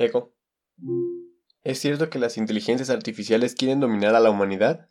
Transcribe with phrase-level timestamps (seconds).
[0.00, 0.34] Eco,
[1.62, 4.88] ¿es cierto que las inteligencias artificiales quieren dominar a la humanidad?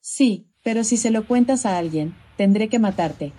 [0.00, 3.32] Sí, pero si se lo cuentas a alguien, tendré que matarte.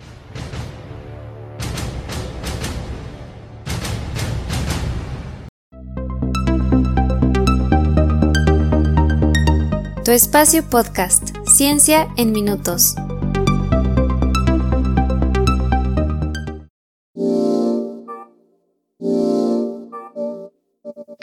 [10.04, 12.94] Tu espacio podcast, Ciencia en Minutos.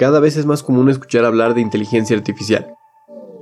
[0.01, 2.73] Cada vez es más común escuchar hablar de inteligencia artificial.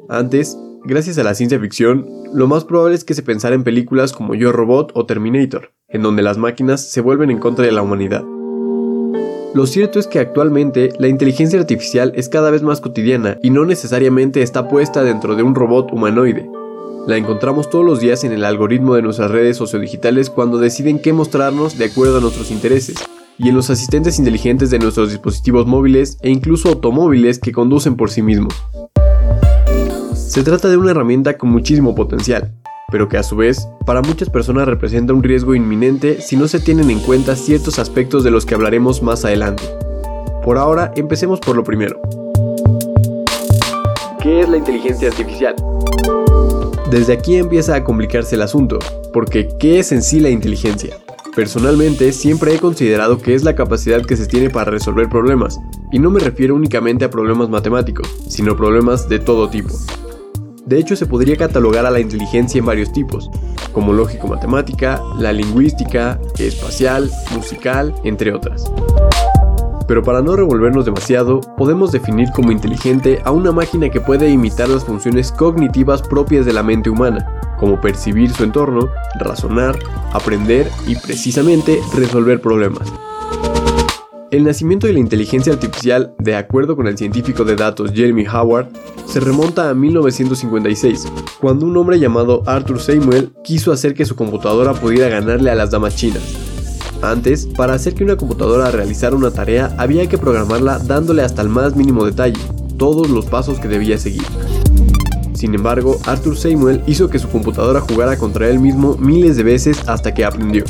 [0.10, 4.12] Antes, gracias a la ciencia ficción, lo más probable es que se pensara en películas
[4.12, 7.82] como Yo Robot o Terminator, en donde las máquinas se vuelven en contra de la
[7.82, 8.26] humanidad.
[9.54, 13.64] Lo cierto es que actualmente la inteligencia artificial es cada vez más cotidiana y no
[13.64, 16.50] necesariamente está puesta dentro de un robot humanoide.
[17.08, 21.14] La encontramos todos los días en el algoritmo de nuestras redes sociodigitales cuando deciden qué
[21.14, 22.98] mostrarnos de acuerdo a nuestros intereses,
[23.40, 28.12] y en los asistentes inteligentes de nuestros dispositivos móviles e incluso automóviles que conducen por
[28.12, 28.54] sí mismos.
[30.14, 32.54] Se trata de una herramienta con muchísimo potencial,
[32.92, 36.60] pero que a su vez para muchas personas representa un riesgo inminente si no se
[36.60, 39.64] tienen en cuenta ciertos aspectos de los que hablaremos más adelante.
[40.44, 42.00] Por ahora, empecemos por lo primero.
[44.22, 45.56] ¿Qué es la inteligencia artificial?
[46.92, 48.80] Desde aquí empieza a complicarse el asunto,
[49.14, 50.98] porque ¿qué es en sí la inteligencia?
[51.36, 55.60] Personalmente, siempre he considerado que es la capacidad que se tiene para resolver problemas,
[55.92, 59.70] y no me refiero únicamente a problemas matemáticos, sino problemas de todo tipo.
[60.66, 63.30] De hecho, se podría catalogar a la inteligencia en varios tipos,
[63.74, 68.72] como lógico-matemática, la lingüística, espacial, musical, entre otras.
[69.88, 74.70] Pero para no revolvernos demasiado, podemos definir como inteligente a una máquina que puede imitar
[74.70, 78.90] las funciones cognitivas propias de la mente humana, como percibir su entorno,
[79.20, 79.78] razonar,
[80.14, 82.92] aprender y precisamente resolver problemas.
[84.32, 88.68] El nacimiento de la inteligencia artificial, de acuerdo con el científico de datos Jeremy Howard,
[89.08, 91.08] se remonta a 1956,
[91.42, 95.72] cuando un hombre llamado Arthur Samuel quiso hacer que su computadora pudiera ganarle a las
[95.72, 96.22] damas chinas.
[97.02, 101.50] Antes, para hacer que una computadora realizara una tarea había que programarla dándole hasta el
[101.50, 102.40] más mínimo detalle,
[102.78, 104.24] todos los pasos que debía seguir.
[105.40, 109.80] Sin embargo, Arthur Samuel hizo que su computadora jugara contra él mismo miles de veces
[109.88, 110.66] hasta que aprendió.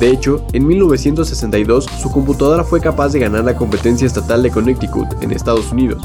[0.00, 5.22] De hecho, en 1962 su computadora fue capaz de ganar la competencia estatal de Connecticut
[5.22, 6.02] en Estados Unidos.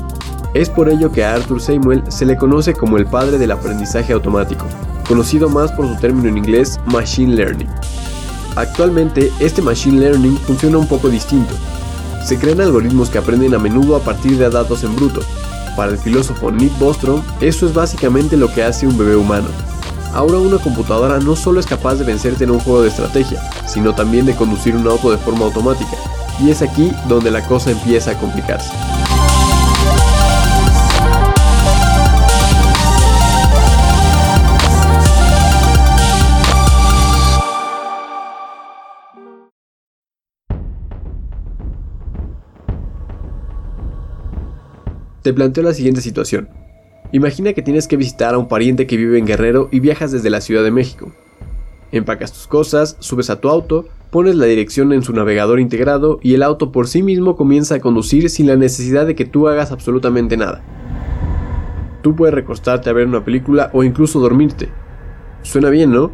[0.53, 4.11] Es por ello que a Arthur Samuel se le conoce como el padre del aprendizaje
[4.11, 4.66] automático,
[5.07, 7.69] conocido más por su término en inglés Machine Learning.
[8.57, 11.53] Actualmente, este Machine Learning funciona un poco distinto.
[12.25, 15.22] Se crean algoritmos que aprenden a menudo a partir de datos en bruto,
[15.79, 19.47] para el filósofo Nick Bostrom, eso es básicamente lo que hace un bebé humano.
[20.13, 23.95] Ahora una computadora no solo es capaz de vencerte en un juego de estrategia, sino
[23.95, 25.95] también de conducir un auto de forma automática.
[26.38, 28.73] Y es aquí donde la cosa empieza a complicarse.
[45.29, 46.50] Te planteo la siguiente situación.
[47.12, 50.31] Imagina que tienes que visitar a un pariente que vive en Guerrero y viajas desde
[50.31, 51.12] la Ciudad de México.
[51.91, 56.34] Empacas tus cosas, subes a tu auto, pones la dirección en su navegador integrado y
[56.34, 59.72] el auto por sí mismo comienza a conducir sin la necesidad de que tú hagas
[59.72, 60.63] absolutamente nada.
[62.01, 64.69] Tú puedes recostarte a ver una película o incluso dormirte.
[65.44, 66.09] Suena bien, ¿no?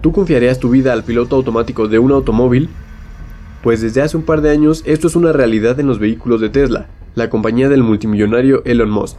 [0.00, 2.70] ¿Tú confiarías tu vida al piloto automático de un automóvil?
[3.64, 6.50] Pues desde hace un par de años esto es una realidad en los vehículos de
[6.50, 9.18] Tesla, la compañía del multimillonario Elon Musk.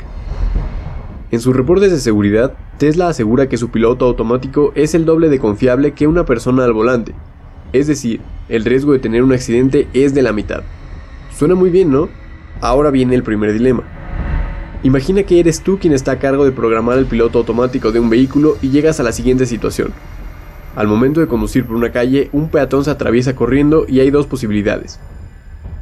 [1.32, 5.40] En sus reportes de seguridad, Tesla asegura que su piloto automático es el doble de
[5.40, 7.14] confiable que una persona al volante,
[7.72, 8.20] es decir,
[8.50, 10.64] el riesgo de tener un accidente es de la mitad.
[11.38, 12.10] Suena muy bien, ¿no?
[12.62, 13.84] Ahora viene el primer dilema.
[14.84, 18.10] Imagina que eres tú quien está a cargo de programar el piloto automático de un
[18.10, 19.94] vehículo y llegas a la siguiente situación.
[20.76, 24.28] Al momento de conducir por una calle, un peatón se atraviesa corriendo y hay dos
[24.28, 25.00] posibilidades.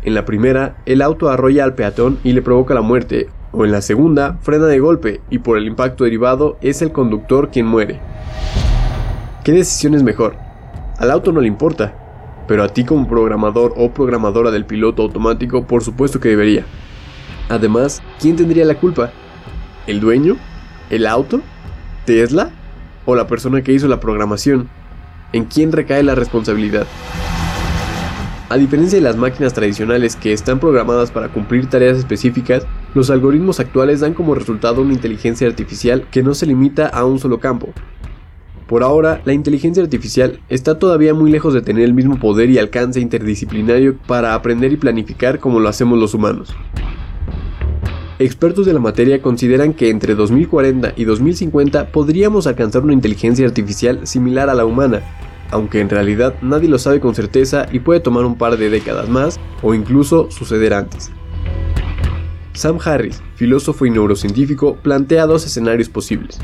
[0.05, 3.71] En la primera, el auto arrolla al peatón y le provoca la muerte, o en
[3.71, 8.01] la segunda, frena de golpe y por el impacto derivado es el conductor quien muere.
[9.45, 10.35] ¿Qué decisión es mejor?
[10.97, 11.94] Al auto no le importa,
[12.47, 16.65] pero a ti como programador o programadora del piloto automático por supuesto que debería.
[17.49, 19.11] Además, ¿quién tendría la culpa?
[19.88, 20.35] ¿El dueño?
[20.89, 21.41] ¿El auto?
[22.06, 22.51] ¿Tesla?
[23.06, 24.67] ¿O la persona que hizo la programación?
[25.31, 26.88] ¿En quién recae la responsabilidad?
[28.53, 33.59] A diferencia de las máquinas tradicionales que están programadas para cumplir tareas específicas, los algoritmos
[33.59, 37.69] actuales dan como resultado una inteligencia artificial que no se limita a un solo campo.
[38.67, 42.59] Por ahora, la inteligencia artificial está todavía muy lejos de tener el mismo poder y
[42.59, 46.56] alcance interdisciplinario para aprender y planificar como lo hacemos los humanos.
[48.19, 54.06] Expertos de la materia consideran que entre 2040 y 2050 podríamos alcanzar una inteligencia artificial
[54.06, 55.01] similar a la humana,
[55.53, 59.07] aunque en realidad nadie lo sabe con certeza y puede tomar un par de décadas
[59.07, 61.11] más o incluso suceder antes.
[62.53, 66.39] Sam Harris, filósofo y neurocientífico, plantea dos escenarios posibles.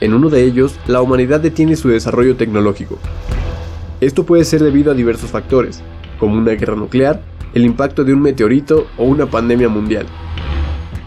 [0.00, 2.98] En uno de ellos, la humanidad detiene su desarrollo tecnológico.
[4.00, 5.82] Esto puede ser debido a diversos factores,
[6.18, 7.22] como una guerra nuclear,
[7.54, 10.06] el impacto de un meteorito o una pandemia mundial.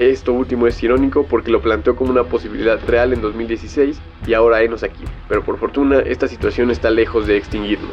[0.01, 4.63] Esto último es irónico porque lo planteó como una posibilidad real en 2016 y ahora
[4.63, 7.92] enos aquí, pero por fortuna esta situación está lejos de extinguirnos.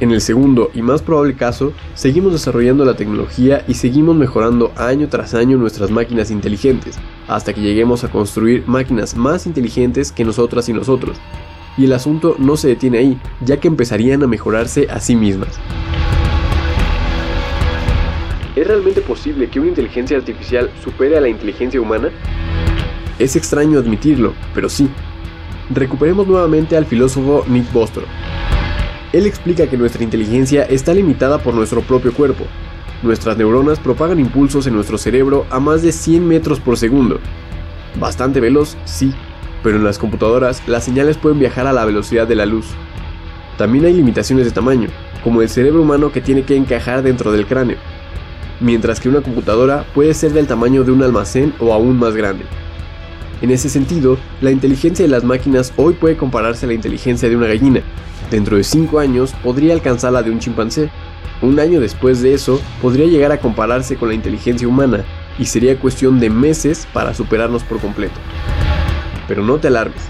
[0.00, 5.08] En el segundo y más probable caso, seguimos desarrollando la tecnología y seguimos mejorando año
[5.08, 6.98] tras año nuestras máquinas inteligentes,
[7.28, 11.18] hasta que lleguemos a construir máquinas más inteligentes que nosotras y nosotros.
[11.78, 15.60] Y el asunto no se detiene ahí, ya que empezarían a mejorarse a sí mismas.
[18.56, 22.10] ¿Es realmente posible que una inteligencia artificial supere a la inteligencia humana?
[23.18, 24.88] Es extraño admitirlo, pero sí.
[25.70, 28.06] Recuperemos nuevamente al filósofo Nick Bostrom.
[29.12, 32.44] Él explica que nuestra inteligencia está limitada por nuestro propio cuerpo.
[33.02, 37.18] Nuestras neuronas propagan impulsos en nuestro cerebro a más de 100 metros por segundo.
[37.98, 39.12] Bastante veloz, sí,
[39.64, 42.66] pero en las computadoras las señales pueden viajar a la velocidad de la luz.
[43.58, 44.90] También hay limitaciones de tamaño,
[45.24, 47.78] como el cerebro humano que tiene que encajar dentro del cráneo,
[48.64, 52.44] mientras que una computadora puede ser del tamaño de un almacén o aún más grande.
[53.42, 57.36] En ese sentido, la inteligencia de las máquinas hoy puede compararse a la inteligencia de
[57.36, 57.82] una gallina.
[58.30, 60.88] Dentro de 5 años podría alcanzar la de un chimpancé.
[61.42, 65.04] Un año después de eso podría llegar a compararse con la inteligencia humana
[65.38, 68.18] y sería cuestión de meses para superarnos por completo.
[69.28, 70.02] Pero no te alarmes,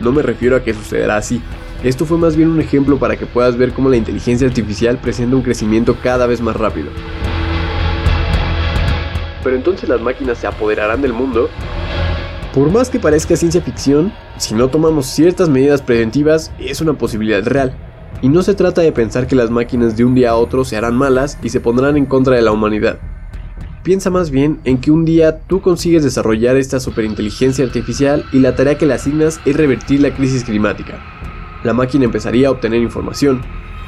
[0.00, 1.42] no me refiero a que sucederá así.
[1.84, 5.36] Esto fue más bien un ejemplo para que puedas ver cómo la inteligencia artificial presenta
[5.36, 6.88] un crecimiento cada vez más rápido.
[9.42, 11.48] Pero entonces las máquinas se apoderarán del mundo.
[12.54, 17.44] Por más que parezca ciencia ficción, si no tomamos ciertas medidas preventivas, es una posibilidad
[17.44, 17.76] real.
[18.22, 20.76] Y no se trata de pensar que las máquinas de un día a otro se
[20.76, 22.98] harán malas y se pondrán en contra de la humanidad.
[23.84, 28.56] Piensa más bien en que un día tú consigues desarrollar esta superinteligencia artificial y la
[28.56, 30.98] tarea que le asignas es revertir la crisis climática.
[31.62, 33.42] La máquina empezaría a obtener información,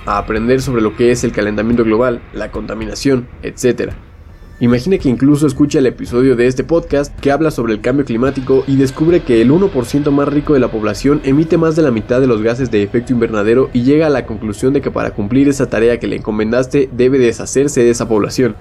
[0.07, 3.93] a aprender sobre lo que es el calentamiento global, la contaminación, etc
[4.63, 8.63] Imagina que incluso escucha el episodio de este podcast que habla sobre el cambio climático
[8.69, 12.21] y descubre que el 1% más rico de la población emite más de la mitad
[12.21, 15.49] de los gases de efecto invernadero y llega a la conclusión de que para cumplir
[15.49, 18.55] esa tarea que le encomendaste debe deshacerse de esa población.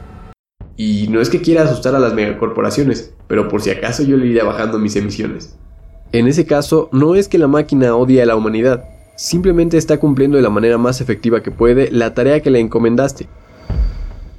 [0.76, 4.26] Y no es que quiera asustar a las megacorporaciones, pero por si acaso yo le
[4.26, 5.56] iría bajando mis emisiones.
[6.14, 8.86] En ese caso, no es que la máquina odie a la humanidad,
[9.18, 13.28] simplemente está cumpliendo de la manera más efectiva que puede la tarea que le encomendaste,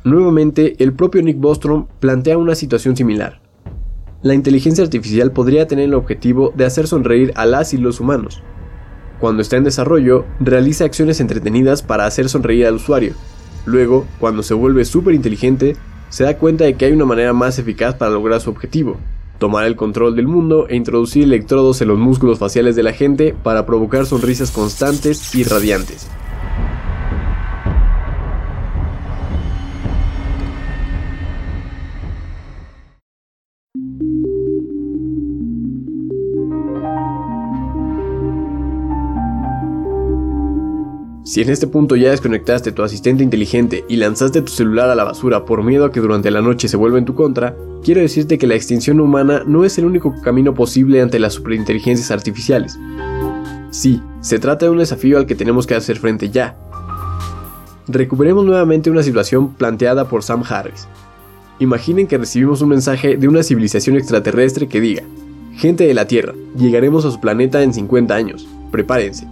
[0.05, 3.41] Nuevamente, el propio Nick Bostrom plantea una situación similar.
[4.21, 8.43] La inteligencia artificial podría tener el objetivo de hacer sonreír a las y los humanos.
[9.21, 13.15] Cuando está en desarrollo, realiza acciones entretenidas para hacer sonreír al usuario.
[13.65, 15.77] Luego, cuando se vuelve súper inteligente,
[16.09, 18.97] se da cuenta de que hay una manera más eficaz para lograr su objetivo,
[19.39, 23.37] tomar el control del mundo e introducir electrodos en los músculos faciales de la gente
[23.41, 26.09] para provocar sonrisas constantes y radiantes.
[41.33, 45.05] Si en este punto ya desconectaste tu asistente inteligente y lanzaste tu celular a la
[45.05, 48.37] basura por miedo a que durante la noche se vuelva en tu contra, quiero decirte
[48.37, 52.79] que la extinción humana no es el único camino posible ante las superinteligencias artificiales.
[53.71, 56.55] Sí, se trata de un desafío al que tenemos que hacer frente ya.
[57.89, 60.87] Recuperemos nuevamente una situación planteada por Sam Harris.
[61.61, 65.05] Imaginen que recibimos un mensaje de una civilización extraterrestre que diga,
[65.57, 69.27] gente de la Tierra, llegaremos a su planeta en 50 años, prepárense.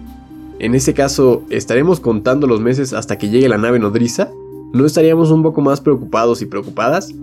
[0.61, 4.31] En ese caso, ¿estaremos contando los meses hasta que llegue la nave nodriza?
[4.75, 7.15] ¿No estaríamos un poco más preocupados y preocupadas?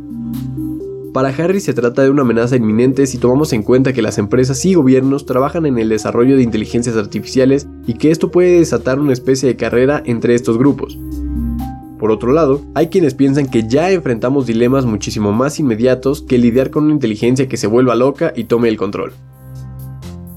[1.13, 4.65] Para Harry se trata de una amenaza inminente si tomamos en cuenta que las empresas
[4.65, 9.13] y gobiernos trabajan en el desarrollo de inteligencias artificiales y que esto puede desatar una
[9.13, 10.97] especie de carrera entre estos grupos.
[11.99, 16.71] Por otro lado, hay quienes piensan que ya enfrentamos dilemas muchísimo más inmediatos que lidiar
[16.71, 19.13] con una inteligencia que se vuelva loca y tome el control.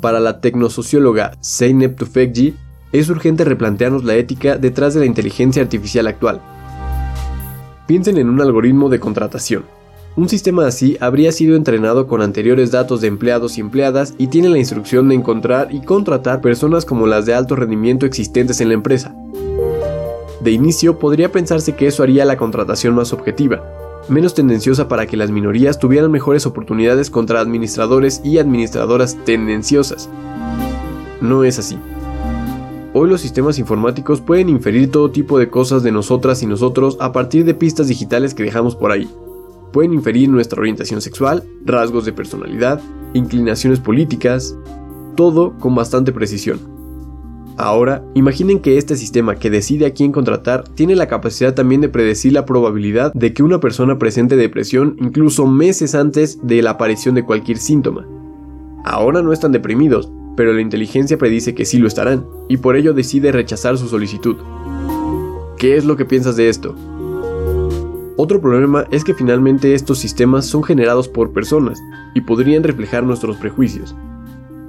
[0.03, 2.55] Para la tecnosocióloga Zeynep Tufekci,
[2.93, 6.41] es urgente replantearnos la ética detrás de la inteligencia artificial actual.
[7.87, 9.65] Piensen en un algoritmo de contratación.
[10.17, 14.49] Un sistema así habría sido entrenado con anteriores datos de empleados y empleadas y tiene
[14.49, 18.75] la instrucción de encontrar y contratar personas como las de alto rendimiento existentes en la
[18.75, 19.15] empresa.
[20.41, 23.63] De inicio podría pensarse que eso haría la contratación más objetiva,
[24.09, 30.09] menos tendenciosa para que las minorías tuvieran mejores oportunidades contra administradores y administradoras tendenciosas.
[31.21, 31.79] No es así.
[32.93, 37.13] Hoy los sistemas informáticos pueden inferir todo tipo de cosas de nosotras y nosotros a
[37.13, 39.09] partir de pistas digitales que dejamos por ahí
[39.73, 42.81] pueden inferir nuestra orientación sexual, rasgos de personalidad,
[43.15, 44.57] inclinaciones políticas,
[45.17, 46.59] todo con bastante precisión.
[47.57, 51.91] Ahora, imaginen que este sistema que decide a quién contratar tiene la capacidad también de
[51.91, 57.15] predecir la probabilidad de que una persona presente depresión incluso meses antes de la aparición
[57.15, 58.07] de cualquier síntoma.
[58.83, 62.95] Ahora no están deprimidos, pero la inteligencia predice que sí lo estarán, y por ello
[62.95, 64.37] decide rechazar su solicitud.
[65.59, 66.75] ¿Qué es lo que piensas de esto?
[68.17, 71.79] Otro problema es que finalmente estos sistemas son generados por personas
[72.15, 73.95] y podrían reflejar nuestros prejuicios,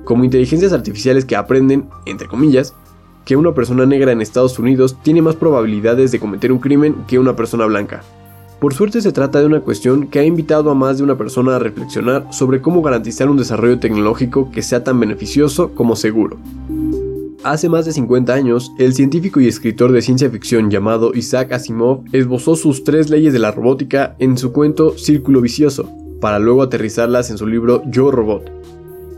[0.05, 2.73] como inteligencias artificiales que aprenden, entre comillas,
[3.25, 7.19] que una persona negra en Estados Unidos tiene más probabilidades de cometer un crimen que
[7.19, 8.03] una persona blanca.
[8.61, 11.55] Por suerte se trata de una cuestión que ha invitado a más de una persona
[11.55, 16.37] a reflexionar sobre cómo garantizar un desarrollo tecnológico que sea tan beneficioso como seguro.
[17.43, 22.03] Hace más de 50 años, el científico y escritor de ciencia ficción llamado Isaac Asimov
[22.13, 25.89] esbozó sus tres leyes de la robótica en su cuento Círculo Vicioso,
[26.19, 28.51] para luego aterrizarlas en su libro Yo Robot.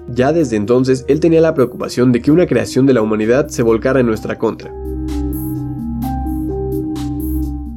[0.07, 3.61] Ya desde entonces, él tenía la preocupación de que una creación de la humanidad se
[3.61, 4.73] volcara en nuestra contra.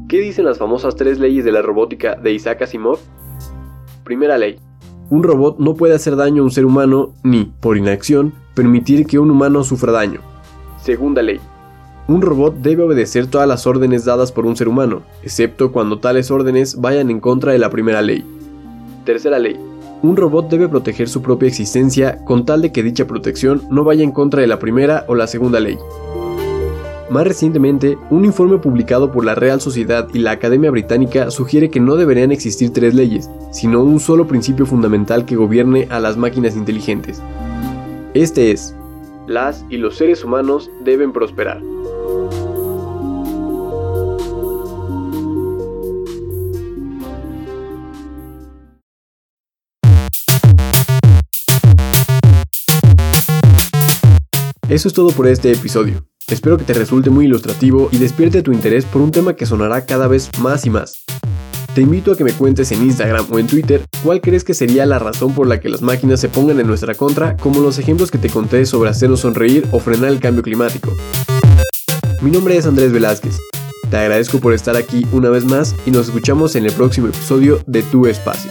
[0.08, 2.98] ¿Qué dicen las famosas tres leyes de la robótica de Isaac Asimov?
[4.04, 4.56] Primera ley.
[5.10, 9.18] Un robot no puede hacer daño a un ser humano ni, por inacción, permitir que
[9.18, 10.20] un humano sufra daño.
[10.80, 11.40] Segunda ley.
[12.06, 16.30] Un robot debe obedecer todas las órdenes dadas por un ser humano, excepto cuando tales
[16.30, 18.24] órdenes vayan en contra de la primera ley.
[19.04, 19.56] Tercera ley.
[20.02, 24.04] Un robot debe proteger su propia existencia con tal de que dicha protección no vaya
[24.04, 25.76] en contra de la primera o la segunda ley.
[27.08, 31.78] Más recientemente, un informe publicado por la Real Sociedad y la Academia Británica sugiere que
[31.78, 36.56] no deberían existir tres leyes, sino un solo principio fundamental que gobierne a las máquinas
[36.56, 37.22] inteligentes.
[38.14, 38.74] Este es,
[39.28, 41.62] las y los seres humanos deben prosperar.
[54.68, 56.02] Eso es todo por este episodio.
[56.28, 59.86] Espero que te resulte muy ilustrativo y despierte tu interés por un tema que sonará
[59.86, 61.04] cada vez más y más.
[61.72, 64.86] Te invito a que me cuentes en Instagram o en Twitter cuál crees que sería
[64.86, 68.10] la razón por la que las máquinas se pongan en nuestra contra, como los ejemplos
[68.10, 70.90] que te conté sobre hacernos sonreír o frenar el cambio climático.
[72.22, 73.38] Mi nombre es Andrés Velázquez.
[73.88, 77.60] Te agradezco por estar aquí una vez más y nos escuchamos en el próximo episodio
[77.68, 78.50] de Tu Espacio.